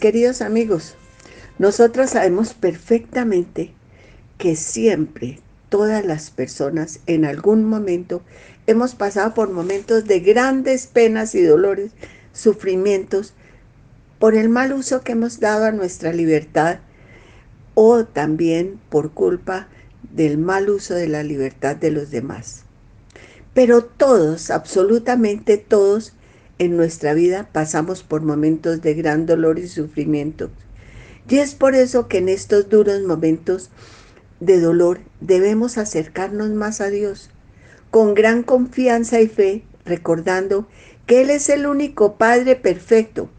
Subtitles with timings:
[0.00, 0.94] Queridos amigos,
[1.58, 3.74] nosotros sabemos perfectamente
[4.38, 8.22] que siempre todas las personas en algún momento
[8.66, 11.92] hemos pasado por momentos de grandes penas y dolores,
[12.32, 13.34] sufrimientos,
[14.18, 16.78] por el mal uso que hemos dado a nuestra libertad
[17.74, 19.68] o también por culpa
[20.14, 22.64] del mal uso de la libertad de los demás.
[23.52, 26.14] Pero todos, absolutamente todos,
[26.60, 30.50] en nuestra vida pasamos por momentos de gran dolor y sufrimiento.
[31.26, 33.70] Y es por eso que en estos duros momentos
[34.40, 37.30] de dolor debemos acercarnos más a Dios
[37.90, 40.68] con gran confianza y fe, recordando
[41.06, 43.30] que Él es el único Padre perfecto,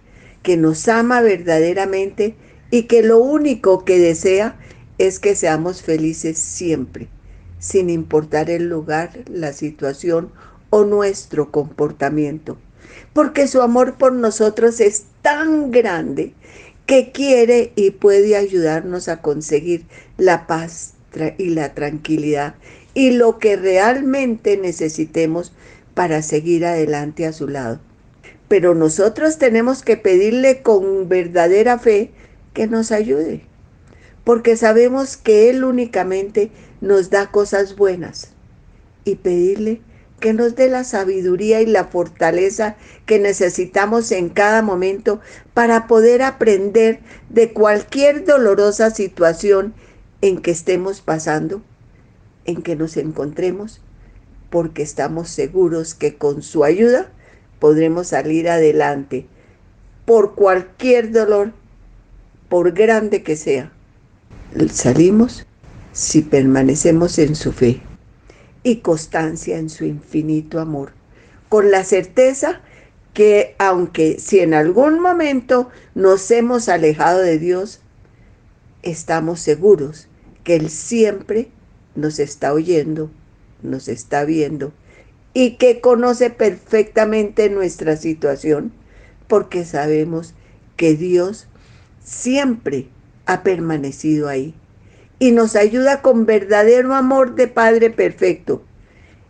[0.42, 2.36] que nos ama verdaderamente
[2.72, 4.58] y que lo único que desea
[4.98, 7.08] es que seamos felices siempre,
[7.60, 10.32] sin importar el lugar, la situación
[10.72, 12.58] o nuestro comportamiento
[13.14, 16.34] porque su amor por nosotros es tan grande
[16.86, 19.86] que quiere y puede ayudarnos a conseguir
[20.18, 20.94] la paz
[21.38, 22.56] y la tranquilidad
[22.94, 25.54] y lo que realmente necesitemos
[25.94, 27.80] para seguir adelante a su lado.
[28.48, 32.12] Pero nosotros tenemos que pedirle con verdadera fe
[32.54, 33.46] que nos ayude,
[34.24, 38.34] porque sabemos que Él únicamente nos da cosas buenas
[39.06, 39.82] y pedirle
[40.22, 45.20] que nos dé la sabiduría y la fortaleza que necesitamos en cada momento
[45.54, 47.00] para poder aprender
[47.30, 49.74] de cualquier dolorosa situación
[50.22, 51.62] en que estemos pasando,
[52.46, 53.82] en que nos encontremos,
[54.50, 57.12] porque estamos seguros que con su ayuda
[57.60, 59.26] podremos salir adelante
[60.06, 61.52] por cualquier dolor,
[62.48, 63.72] por grande que sea.
[64.72, 65.46] Salimos
[65.94, 67.82] si permanecemos en su fe
[68.64, 70.94] y constancia en su infinito amor,
[71.50, 72.62] con la certeza
[73.14, 77.82] que aunque si en algún momento nos hemos alejado de Dios,
[78.84, 80.08] estamos seguros
[80.44, 81.50] que Él siempre
[81.96, 83.12] nos está oyendo,
[83.62, 84.74] nos está viendo
[85.34, 88.72] y que conoce perfectamente nuestra situación,
[89.28, 90.34] porque sabemos
[90.76, 91.48] que Dios
[92.04, 92.88] siempre
[93.26, 94.56] ha permanecido ahí
[95.22, 98.64] y nos ayuda con verdadero amor de Padre perfecto.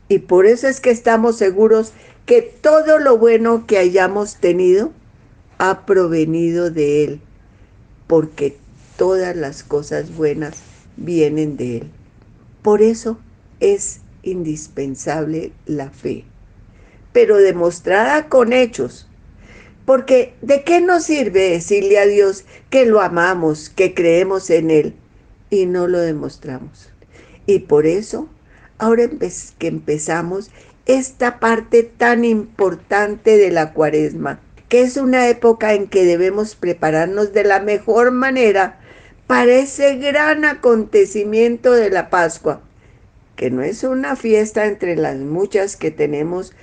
[0.08, 1.92] Y por eso es que estamos seguros
[2.26, 4.94] que todo lo bueno que hayamos tenido
[5.58, 7.22] ha provenido de Él,
[8.08, 8.56] porque
[8.96, 10.60] todas las cosas buenas
[10.96, 11.90] vienen de Él.
[12.62, 13.20] Por eso
[13.60, 16.24] es indispensable la fe,
[17.12, 19.10] pero demostrada con hechos.
[19.86, 24.96] Porque ¿de qué nos sirve decirle a Dios que lo amamos, que creemos en Él,
[25.52, 26.90] y no lo demostramos.
[27.46, 28.28] Y por eso,
[28.80, 29.08] ahora
[29.60, 30.50] que empezamos
[30.88, 34.40] esta parte tan importante de la cuaresma,
[34.70, 38.80] que es una época en que debemos prepararnos de la mejor manera
[39.28, 42.62] para ese gran acontecimiento de la Pascua,
[43.36, 46.54] que no es una fiesta entre las muchas que tenemos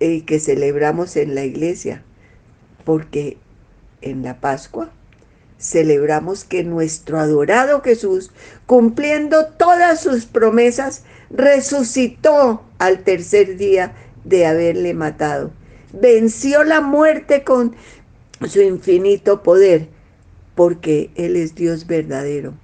[0.00, 2.02] y que celebramos en la iglesia,
[2.84, 3.36] porque
[4.00, 4.90] en la Pascua
[5.62, 8.32] celebramos que nuestro adorado Jesús,
[8.66, 13.94] cumpliendo todas sus promesas, resucitó al tercer día
[14.24, 15.52] de haberle matado.
[15.92, 17.74] Venció la muerte con
[18.46, 19.88] su infinito poder,
[20.54, 22.54] porque Él es Dios verdadero.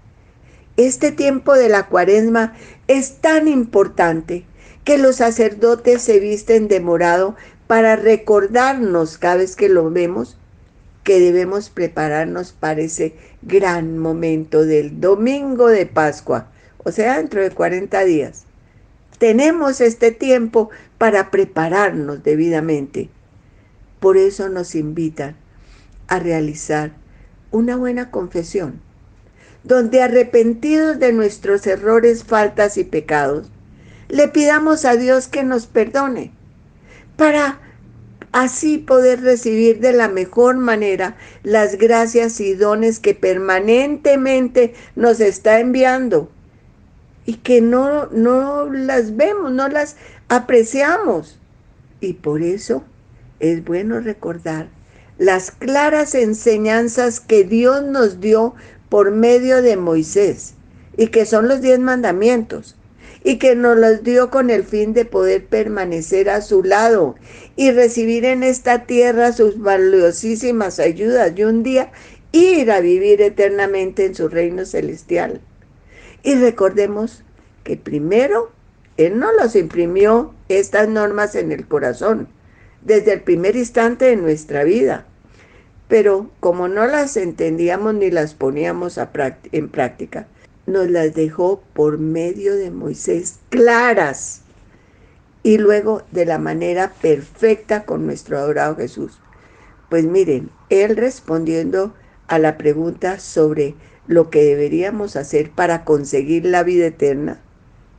[0.76, 2.54] Este tiempo de la cuaresma
[2.88, 4.44] es tan importante
[4.84, 7.36] que los sacerdotes se visten de morado
[7.66, 10.38] para recordarnos cada vez que lo vemos
[11.08, 16.48] que debemos prepararnos para ese gran momento del domingo de Pascua,
[16.84, 18.44] o sea, dentro de 40 días.
[19.16, 20.68] Tenemos este tiempo
[20.98, 23.08] para prepararnos debidamente.
[24.00, 25.34] Por eso nos invitan
[26.08, 26.92] a realizar
[27.52, 28.78] una buena confesión,
[29.64, 33.50] donde arrepentidos de nuestros errores, faltas y pecados,
[34.10, 36.32] le pidamos a Dios que nos perdone
[37.16, 37.60] para
[38.32, 45.60] así poder recibir de la mejor manera las gracias y dones que permanentemente nos está
[45.60, 46.30] enviando
[47.26, 49.96] y que no, no las vemos, no las
[50.28, 51.38] apreciamos.
[52.00, 52.84] Y por eso
[53.38, 54.68] es bueno recordar
[55.18, 58.54] las claras enseñanzas que Dios nos dio
[58.88, 60.54] por medio de Moisés
[60.96, 62.77] y que son los diez mandamientos
[63.28, 67.14] y que nos los dio con el fin de poder permanecer a su lado
[67.56, 71.92] y recibir en esta tierra sus valiosísimas ayudas y un día
[72.32, 75.42] ir a vivir eternamente en su reino celestial.
[76.22, 77.22] Y recordemos
[77.64, 78.50] que primero
[78.96, 82.28] Él no los imprimió estas normas en el corazón
[82.80, 85.04] desde el primer instante de nuestra vida.
[85.86, 88.98] Pero como no las entendíamos ni las poníamos
[89.52, 90.28] en práctica,
[90.68, 94.42] nos las dejó por medio de Moisés claras
[95.42, 99.18] y luego de la manera perfecta con nuestro adorado Jesús.
[99.88, 101.94] Pues miren, él respondiendo
[102.26, 103.74] a la pregunta sobre
[104.06, 107.40] lo que deberíamos hacer para conseguir la vida eterna,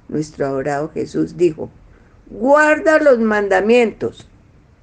[0.08, 1.70] nuestro adorado Jesús dijo,
[2.30, 4.28] guarda los mandamientos.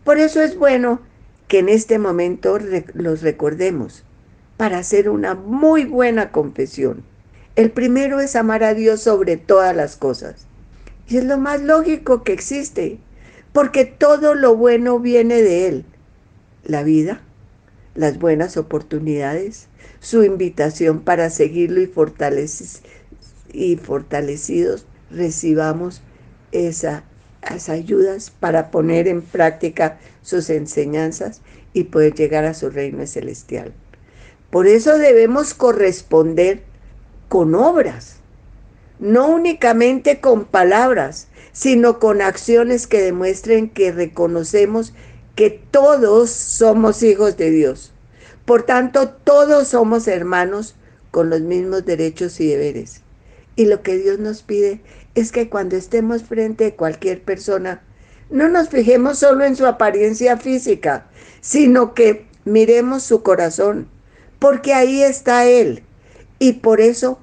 [0.05, 1.00] Por eso es bueno
[1.49, 2.59] que en este momento
[2.94, 4.05] los recordemos
[4.56, 7.03] para hacer una muy buena confesión.
[7.56, 10.47] El primero es amar a Dios sobre todas las cosas.
[11.08, 12.99] Y es lo más lógico que existe,
[13.55, 15.85] porque todo lo bueno viene de Él.
[16.64, 17.23] La vida,
[17.94, 19.69] las buenas oportunidades,
[20.00, 21.91] su invitación para seguirlo y,
[23.53, 26.02] y fortalecidos recibamos
[26.52, 27.05] esa,
[27.43, 31.41] esas ayudas para poner en práctica sus enseñanzas
[31.73, 33.73] y poder llegar a su reino celestial.
[34.50, 36.62] Por eso debemos corresponder
[37.28, 38.17] con obras,
[38.99, 44.93] no únicamente con palabras, sino con acciones que demuestren que reconocemos
[45.34, 47.93] que todos somos hijos de Dios.
[48.44, 50.76] Por tanto, todos somos hermanos
[51.11, 53.02] con los mismos derechos y deberes.
[53.56, 54.81] Y lo que Dios nos pide
[55.14, 57.82] es que cuando estemos frente a cualquier persona,
[58.31, 61.06] no nos fijemos solo en su apariencia física,
[61.40, 63.88] sino que miremos su corazón,
[64.38, 65.86] porque ahí está Él.
[66.38, 67.19] Y por eso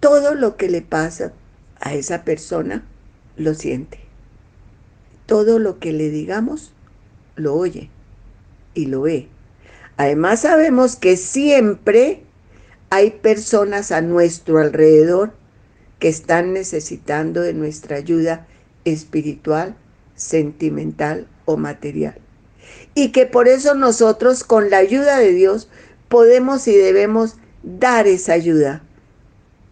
[0.00, 1.32] todo lo que le pasa
[1.80, 2.84] a esa persona
[3.36, 4.00] lo siente.
[5.26, 6.72] Todo lo que le digamos
[7.36, 7.90] lo oye
[8.74, 9.28] y lo ve.
[9.96, 12.22] Además sabemos que siempre
[12.90, 15.32] hay personas a nuestro alrededor
[15.98, 18.46] que están necesitando de nuestra ayuda
[18.84, 19.76] espiritual,
[20.16, 22.16] sentimental o material.
[22.94, 25.68] Y que por eso nosotros con la ayuda de Dios
[26.08, 28.82] podemos y debemos dar esa ayuda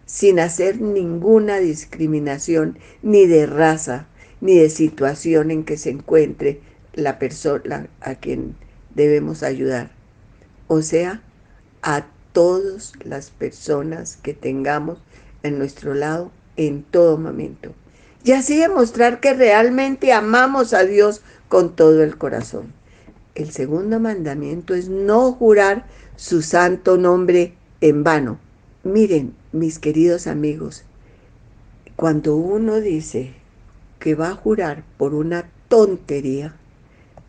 [0.06, 4.06] sin hacer ninguna discriminación ni de raza,
[4.40, 6.60] ni de situación en que se encuentre
[6.94, 8.56] la persona a quien
[8.94, 9.90] debemos ayudar.
[10.66, 11.22] O sea,
[11.82, 14.98] a todas las personas que tengamos
[15.42, 17.74] en nuestro lado en todo momento.
[18.24, 22.72] Y así demostrar que realmente amamos a Dios con todo el corazón.
[23.34, 28.38] El segundo mandamiento es no jurar su santo nombre en vano.
[28.84, 30.84] Miren, mis queridos amigos,
[31.96, 33.32] cuando uno dice
[33.98, 36.54] que va a jurar por una tontería,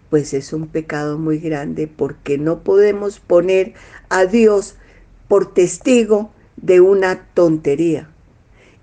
[0.09, 3.73] pues es un pecado muy grande porque no podemos poner
[4.09, 4.75] a Dios
[5.27, 8.09] por testigo de una tontería.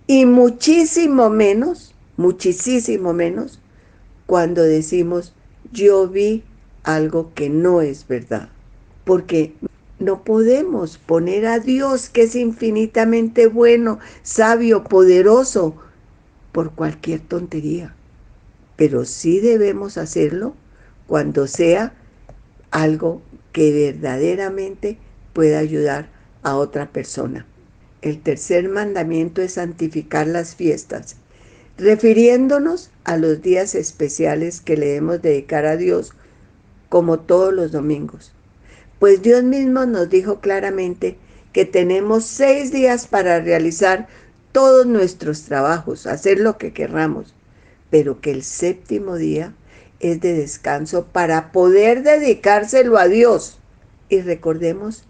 [0.07, 3.61] Y muchísimo menos, muchísimo menos,
[4.27, 5.35] cuando decimos
[5.73, 6.45] yo vi
[6.85, 8.49] algo que no es verdad.
[9.05, 9.55] Porque
[9.99, 15.77] no podemos poner a Dios, que es infinitamente bueno, sabio, poderoso,
[16.53, 17.95] por cualquier tontería.
[18.77, 20.55] Pero sí debemos hacerlo
[21.07, 21.95] cuando sea
[22.71, 23.23] algo
[23.53, 24.99] que verdaderamente
[25.33, 26.11] pueda ayudar
[26.43, 27.47] a otra persona.
[28.03, 31.17] El tercer mandamiento es santificar las fiestas,
[31.79, 36.13] refiriéndonos a los días especiales que le debemos dedicar a Dios,
[36.91, 38.36] como todos los domingos
[38.99, 41.19] pues Dios mismo nos dijo claramente
[41.53, 44.09] que tenemos seis días para realizar
[44.53, 47.35] todos nuestros trabajos, hacer lo que querramos,
[47.91, 49.55] pero que el séptimo día
[50.01, 53.59] es de descanso para poder dedicárselo a Dios.
[54.09, 55.05] Y recordemos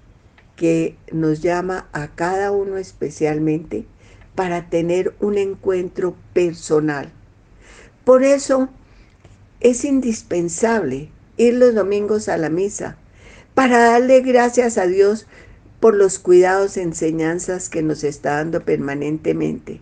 [0.56, 3.86] que nos llama a cada uno especialmente
[4.34, 7.12] para tener un encuentro personal.
[8.04, 8.68] Por eso
[9.60, 12.96] es indispensable ir los domingos a la misa,
[13.56, 15.26] para darle gracias a Dios
[15.80, 19.80] por los cuidados, enseñanzas que nos está dando permanentemente.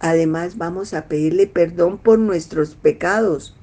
[0.00, 3.54] Además vamos a pedirle perdón por nuestros pecados.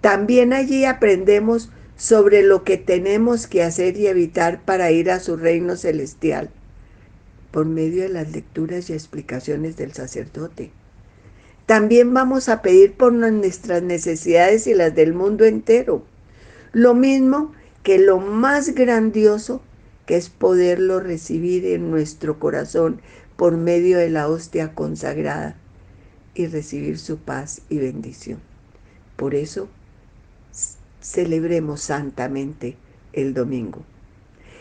[0.00, 5.36] También allí aprendemos sobre lo que tenemos que hacer y evitar para ir a su
[5.36, 6.50] reino celestial,
[7.50, 10.70] por medio de las lecturas y explicaciones del sacerdote.
[11.66, 16.04] También vamos a pedir por nuestras necesidades y las del mundo entero.
[16.72, 17.52] Lo mismo
[17.84, 19.62] que lo más grandioso
[20.06, 23.00] que es poderlo recibir en nuestro corazón
[23.36, 25.56] por medio de la hostia consagrada.
[26.36, 28.40] y recibir su paz y bendición.
[29.14, 29.68] Por eso,
[31.00, 32.76] celebremos santamente
[33.12, 33.84] el domingo.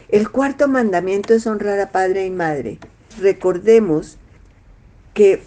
[0.10, 2.78] El cuarto mandamiento es honrar a padre y madre.
[3.20, 4.20] Recordemos
[5.16, 5.42] que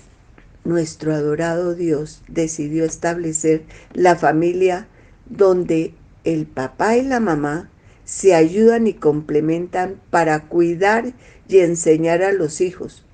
[0.65, 4.89] nuestro adorado Dios decidió establecer la familia
[5.27, 5.95] donde
[6.27, 7.71] el papá y la mamá
[8.05, 11.15] se ayudan y complementan para cuidar
[11.49, 13.05] y enseñar a los hijos,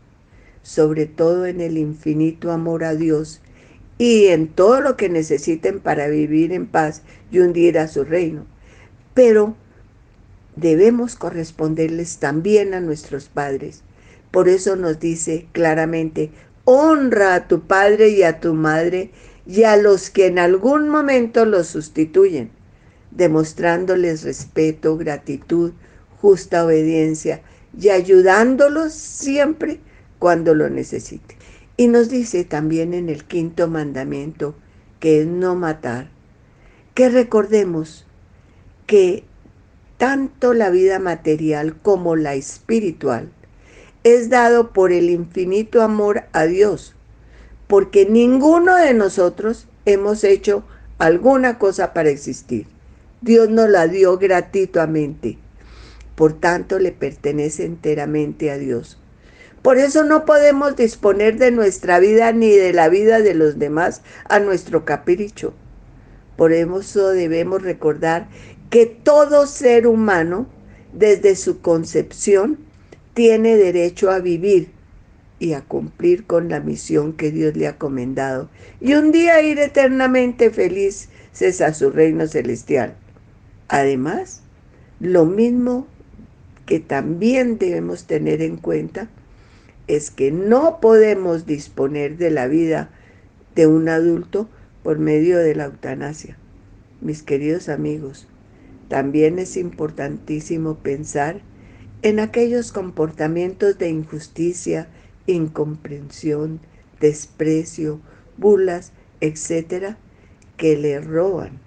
[0.62, 3.40] sobre todo en el infinito amor a Dios
[3.98, 8.46] y en todo lo que necesiten para vivir en paz y hundir a su reino.
[9.14, 9.56] Pero
[10.56, 13.82] debemos corresponderles también a nuestros padres.
[14.30, 16.30] Por eso nos dice claramente,
[16.64, 19.10] honra a tu padre y a tu madre
[19.46, 22.50] y a los que en algún momento los sustituyen,
[23.16, 25.72] demostrándoles respeto, gratitud,
[26.20, 27.42] justa obediencia
[27.78, 29.80] y ayudándolos siempre
[30.18, 31.36] cuando lo necesite.
[31.76, 34.54] Y nos dice también en el quinto mandamiento,
[35.00, 36.10] que es no matar,
[36.94, 38.06] que recordemos
[38.86, 39.24] que
[39.96, 43.30] tanto la vida material como la espiritual
[44.04, 46.94] es dado por el infinito amor a Dios,
[47.68, 50.64] porque ninguno de nosotros hemos hecho
[50.98, 52.66] alguna cosa para existir.
[53.22, 55.38] Dios nos la dio gratuitamente,
[56.16, 58.98] por tanto le pertenece enteramente a Dios.
[59.62, 64.02] Por eso no podemos disponer de nuestra vida ni de la vida de los demás
[64.28, 65.54] a nuestro capricho.
[66.36, 68.26] Por eso debemos recordar
[68.70, 70.48] que todo ser humano,
[70.92, 72.58] desde su concepción,
[73.14, 74.70] tiene derecho a vivir
[75.38, 78.50] y a cumplir con la misión que Dios le ha comendado
[78.80, 81.08] y un día ir eternamente feliz
[81.64, 82.96] a su reino celestial.
[83.68, 84.42] Además,
[85.00, 85.86] lo mismo
[86.66, 89.08] que también debemos tener en cuenta
[89.88, 92.90] es que no podemos disponer de la vida
[93.54, 94.48] de un adulto
[94.82, 96.36] por medio de la eutanasia.
[97.00, 98.28] Mis queridos amigos,
[98.88, 101.40] también es importantísimo pensar
[102.02, 104.88] en aquellos comportamientos de injusticia,
[105.26, 106.60] incomprensión,
[107.00, 108.00] desprecio,
[108.36, 109.98] burlas, etcétera,
[110.56, 111.60] que le roban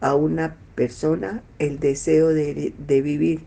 [0.00, 3.40] a una persona el deseo de, de, vivir,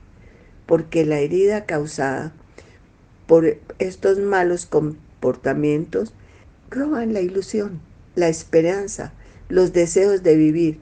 [0.65, 2.33] porque la herida causada
[3.27, 6.13] por estos malos comportamientos
[6.69, 7.79] roban la ilusión,
[8.15, 9.13] la esperanza,
[9.47, 10.79] los deseos de vivir.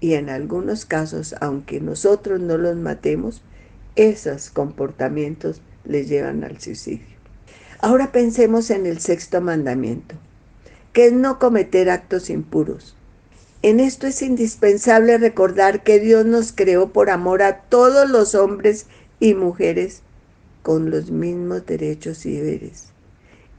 [0.00, 3.42] Y en algunos casos, aunque nosotros no los matemos,
[3.96, 7.04] esos comportamientos les llevan al suicidio.
[7.80, 10.14] Ahora pensemos en el sexto mandamiento,
[10.92, 12.94] que es no cometer actos impuros.
[13.62, 18.86] En esto es indispensable recordar que Dios nos creó por amor a todos los hombres
[19.20, 20.00] y mujeres
[20.62, 22.86] con los mismos derechos y deberes,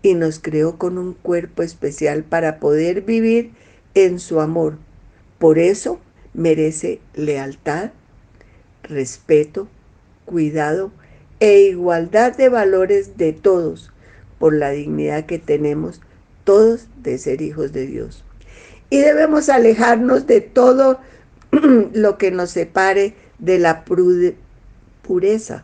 [0.02, 3.52] y nos creó con un cuerpo especial para poder vivir
[3.94, 4.80] en su amor.
[5.38, 6.00] Por eso
[6.34, 7.92] merece lealtad,
[8.82, 9.68] respeto,
[10.26, 10.92] cuidado
[11.40, 13.92] e igualdad de valores de todos
[14.40, 16.02] por la dignidad que tenemos
[16.44, 18.26] todos de ser hijos de Dios.
[18.92, 21.00] Y debemos alejarnos de todo
[21.94, 25.64] lo que nos separe de la pureza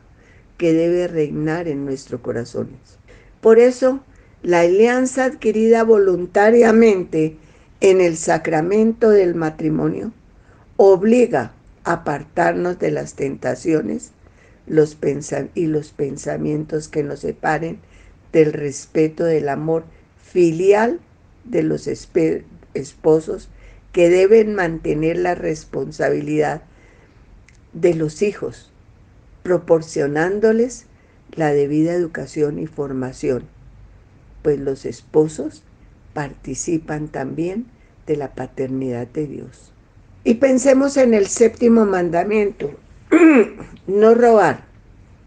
[0.58, 2.98] que debe reinar en nuestros corazones.
[3.42, 4.00] Por eso,
[4.44, 7.38] la alianza adquirida voluntariamente
[7.82, 10.14] en el sacramento del matrimonio
[10.78, 11.52] obliga
[11.84, 14.12] a apartarnos de las tentaciones
[14.68, 14.98] los
[15.54, 17.80] y los pensamientos que nos separen
[18.32, 19.84] del respeto del amor
[20.24, 21.02] filial
[21.44, 21.88] de los
[22.78, 23.50] esposos
[23.92, 26.62] que deben mantener la responsabilidad
[27.74, 28.72] de los hijos,
[29.44, 30.86] proporcionándoles
[31.32, 33.44] la debida educación y formación,
[34.42, 35.64] pues los esposos
[36.14, 37.66] participan también
[38.06, 39.72] de la paternidad de Dios.
[40.24, 42.72] Y pensemos en el séptimo mandamiento,
[43.88, 44.66] no robar.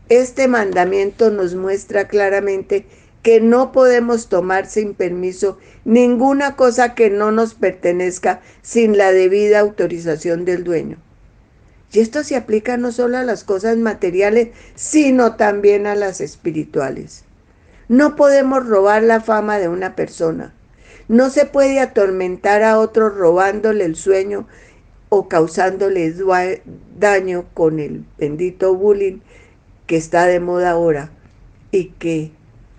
[0.09, 2.87] Este mandamiento nos muestra claramente
[3.23, 9.61] que no podemos tomar sin permiso ninguna cosa que no nos pertenezca sin la debida
[9.61, 10.99] autorización del dueño.
[11.93, 17.25] Y esto se aplica no solo a las cosas materiales, sino también a las espirituales.
[17.89, 20.55] No podemos robar la fama de una persona.
[21.09, 24.47] No se puede atormentar a otro robándole el sueño
[25.09, 26.15] o causándole
[26.97, 29.19] daño con el bendito bullying
[29.87, 31.11] que está de moda ahora
[31.73, 32.31] y que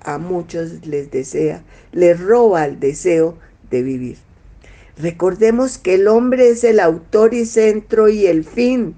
[0.03, 3.37] a muchos les desea, les roba el deseo
[3.69, 4.17] de vivir.
[4.97, 8.95] Recordemos que el hombre es el autor y centro y el fin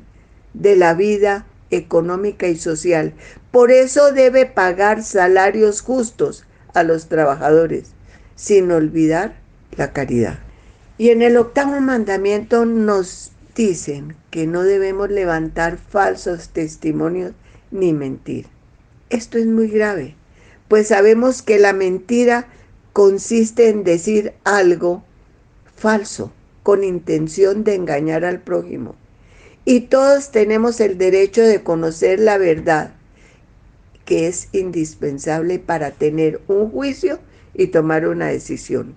[0.54, 3.14] de la vida económica y social.
[3.52, 7.92] Por eso debe pagar salarios justos a los trabajadores.
[8.36, 9.36] sin olvidar
[9.78, 10.40] la caridad.
[10.98, 17.34] Y en el octavo mandamiento nos dicen que no debemos levantar falsos testimonios
[17.72, 18.48] ni mentir.
[19.10, 20.16] Esto es muy grave,
[20.74, 22.48] pues sabemos que la mentira
[22.94, 25.04] consiste en decir algo
[25.76, 26.32] falso
[26.64, 28.96] con intención de engañar al prójimo.
[29.66, 32.96] Y todos tenemos el derecho de conocer la verdad,
[34.06, 37.20] que es indispensable para tener un juicio
[37.54, 38.96] y tomar una decisión.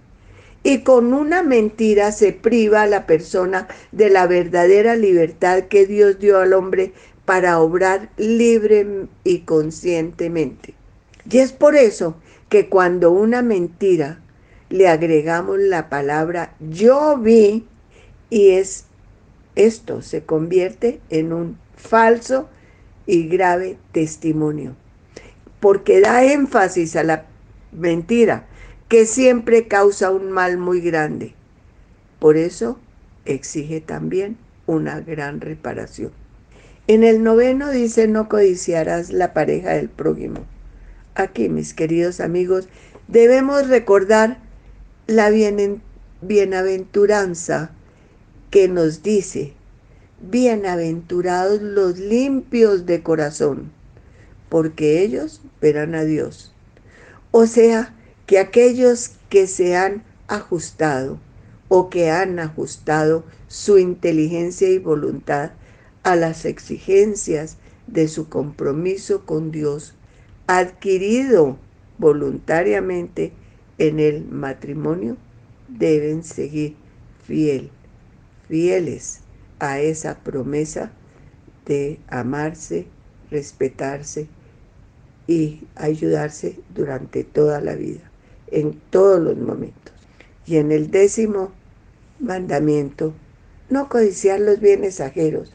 [0.62, 6.18] Y con una mentira se priva a la persona de la verdadera libertad que Dios
[6.20, 6.94] dio al hombre
[7.26, 10.75] para obrar libre y conscientemente.
[11.30, 12.16] Y es por eso
[12.48, 14.20] que cuando una mentira
[14.68, 17.64] le agregamos la palabra yo vi
[18.30, 18.84] y es
[19.54, 22.48] esto se convierte en un falso
[23.06, 24.74] y grave testimonio,
[25.60, 27.26] porque da énfasis a la
[27.72, 28.46] mentira,
[28.88, 31.34] que siempre causa un mal muy grande.
[32.18, 32.78] Por eso
[33.24, 34.36] exige también
[34.66, 36.12] una gran reparación.
[36.88, 40.44] En el noveno dice, no codiciarás la pareja del prójimo.
[41.16, 42.68] Aquí, mis queridos amigos,
[43.08, 44.38] debemos recordar
[45.06, 45.30] la
[46.20, 47.70] bienaventuranza
[48.50, 49.54] que nos dice,
[50.20, 53.72] bienaventurados los limpios de corazón,
[54.50, 56.52] porque ellos verán a Dios.
[57.30, 57.94] O sea,
[58.26, 61.18] que aquellos que se han ajustado
[61.68, 65.52] o que han ajustado su inteligencia y voluntad
[66.02, 69.94] a las exigencias de su compromiso con Dios,
[70.46, 71.58] adquirido
[71.98, 73.32] voluntariamente
[73.78, 75.16] en el matrimonio,
[75.68, 76.76] deben seguir
[77.24, 77.70] fiel,
[78.48, 79.20] fieles
[79.58, 80.92] a esa promesa
[81.64, 82.86] de amarse,
[83.30, 84.28] respetarse
[85.26, 88.10] y ayudarse durante toda la vida,
[88.48, 89.92] en todos los momentos.
[90.46, 91.50] Y en el décimo
[92.20, 93.14] mandamiento,
[93.68, 95.52] no codiciar los bienes ajeros.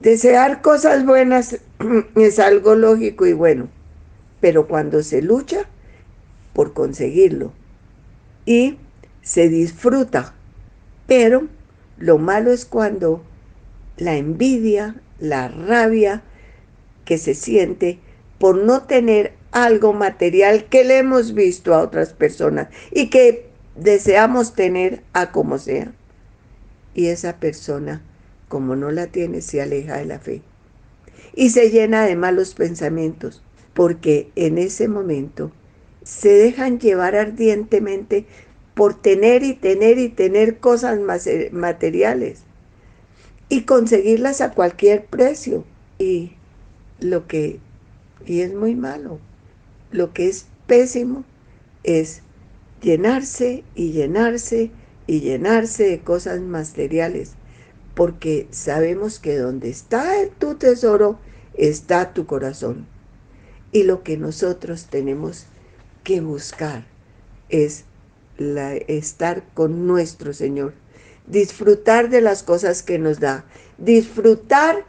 [0.00, 1.58] Desear cosas buenas
[2.16, 3.68] es algo lógico y bueno,
[4.42, 5.66] pero cuando se lucha
[6.52, 7.52] por conseguirlo
[8.44, 8.76] y
[9.22, 10.34] se disfruta,
[11.06, 11.46] pero
[11.96, 13.22] lo malo es cuando
[13.96, 16.22] la envidia, la rabia
[17.04, 18.00] que se siente
[18.38, 24.54] por no tener algo material que le hemos visto a otras personas y que deseamos
[24.54, 25.92] tener a como sea.
[26.94, 28.02] Y esa persona,
[28.48, 30.42] como no la tiene, se aleja de la fe.
[31.34, 33.42] Y se llena de malos pensamientos,
[33.74, 35.52] porque en ese momento
[36.02, 38.26] se dejan llevar ardientemente
[38.74, 40.98] por tener y tener y tener cosas
[41.52, 42.40] materiales
[43.48, 45.64] y conseguirlas a cualquier precio.
[45.98, 46.32] Y
[47.00, 47.60] lo que,
[48.26, 49.18] y es muy malo,
[49.90, 51.24] lo que es pésimo
[51.84, 52.22] es
[52.80, 54.70] llenarse y llenarse
[55.06, 57.32] y llenarse de cosas materiales,
[57.94, 60.04] porque sabemos que donde está
[60.38, 61.18] tu tesoro
[61.54, 62.86] está tu corazón.
[63.72, 65.46] Y lo que nosotros tenemos
[66.04, 66.84] que buscar
[67.48, 67.84] es
[68.38, 70.74] estar con nuestro Señor,
[71.26, 73.44] disfrutar de las cosas que nos da,
[73.78, 74.84] disfrutar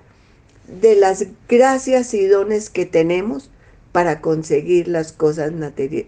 [0.68, 3.50] de las gracias y dones que tenemos
[3.92, 5.52] para conseguir las cosas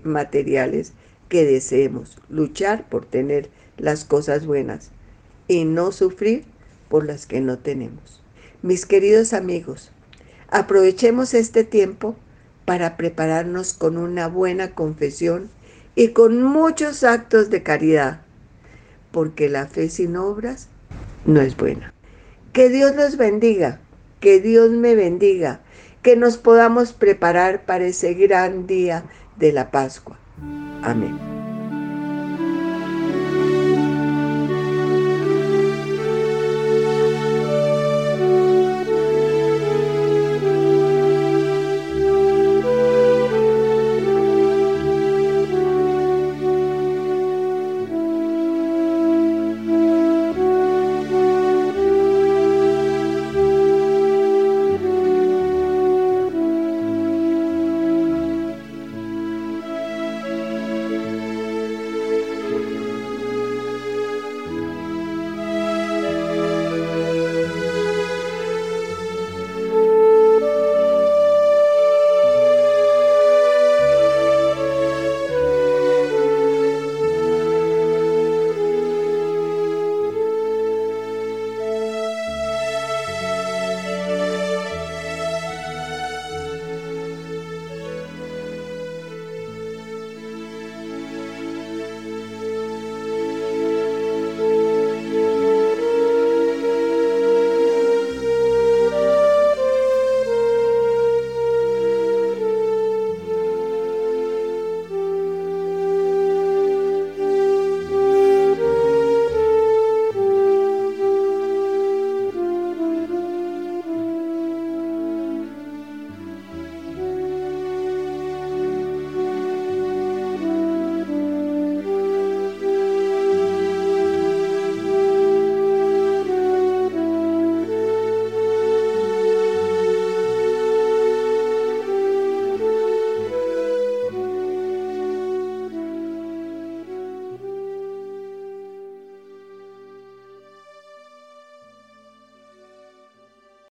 [0.04, 0.94] materiales
[1.30, 4.92] que deseemos, luchar por tener las cosas buenas
[5.48, 6.44] y no sufrir
[6.90, 8.22] por las que no tenemos.
[8.62, 9.92] Mis queridos amigos,
[10.50, 12.16] aprovechemos este tiempo
[12.66, 15.50] para prepararnos con una buena confesión
[15.96, 18.22] y con muchos actos de caridad,
[19.12, 20.68] porque la fe sin obras
[21.26, 21.94] no es buena.
[22.52, 23.80] Que Dios los bendiga,
[24.20, 25.62] que Dios me bendiga,
[26.02, 29.06] que nos podamos preparar para ese gran día
[29.38, 30.18] de la Pascua.
[30.84, 31.35] Amén.